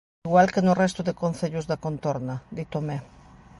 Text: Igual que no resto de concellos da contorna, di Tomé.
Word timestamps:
Igual 0.27 0.47
que 0.53 0.61
no 0.65 0.77
resto 0.83 1.01
de 1.07 1.17
concellos 1.23 1.67
da 1.69 1.81
contorna, 1.85 2.35
di 2.55 2.63
Tomé. 2.73 2.97